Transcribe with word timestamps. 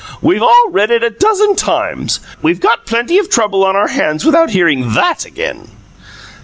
"We've 0.19 0.41
all 0.41 0.69
read 0.71 0.89
it 0.89 1.03
a 1.03 1.11
dozen 1.11 1.55
times. 1.55 2.21
We've 2.41 2.59
got 2.59 2.87
plenty 2.87 3.19
of 3.19 3.29
trouble 3.29 3.63
on 3.63 3.75
our 3.75 3.89
hands 3.89 4.25
without 4.25 4.49
hearing 4.49 4.93
THAT 4.95 5.25
again!" 5.25 5.67